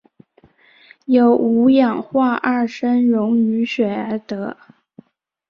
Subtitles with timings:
[1.05, 4.57] 由五氧化二砷溶于水而得。